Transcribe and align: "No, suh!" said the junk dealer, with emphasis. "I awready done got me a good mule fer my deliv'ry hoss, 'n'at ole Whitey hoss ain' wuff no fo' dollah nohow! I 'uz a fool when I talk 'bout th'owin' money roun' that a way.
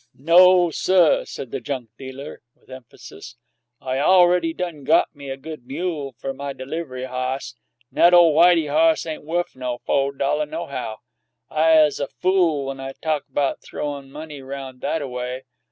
"No, 0.17 0.71
suh!" 0.71 1.25
said 1.25 1.51
the 1.51 1.61
junk 1.61 1.91
dealer, 1.95 2.41
with 2.55 2.71
emphasis. 2.71 3.35
"I 3.79 3.97
awready 3.99 4.51
done 4.51 4.83
got 4.83 5.15
me 5.15 5.29
a 5.29 5.37
good 5.37 5.67
mule 5.67 6.13
fer 6.17 6.33
my 6.33 6.53
deliv'ry 6.53 7.05
hoss, 7.05 7.53
'n'at 7.93 8.11
ole 8.11 8.33
Whitey 8.33 8.65
hoss 8.67 9.05
ain' 9.05 9.25
wuff 9.25 9.55
no 9.55 9.77
fo' 9.85 10.09
dollah 10.09 10.47
nohow! 10.47 11.01
I 11.51 11.77
'uz 11.85 11.99
a 11.99 12.07
fool 12.07 12.65
when 12.65 12.79
I 12.79 12.93
talk 12.93 13.25
'bout 13.29 13.61
th'owin' 13.61 14.11
money 14.11 14.41
roun' 14.41 14.79
that 14.79 15.03
a 15.03 15.07
way. 15.07 15.43